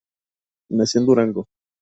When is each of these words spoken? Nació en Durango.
Nació 0.71 1.01
en 1.01 1.05
Durango. 1.05 1.45